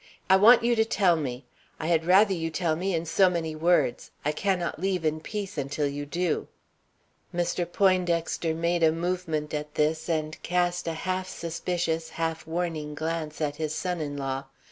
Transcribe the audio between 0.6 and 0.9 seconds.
you to